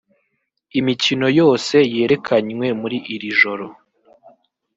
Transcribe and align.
Imikino 0.79 1.27
yose 1.39 1.75
yerekanywe 1.95 2.67
muri 2.81 2.97
iri 3.13 3.29
joro 3.39 3.65